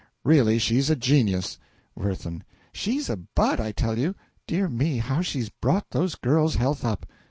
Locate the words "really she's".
0.23-0.89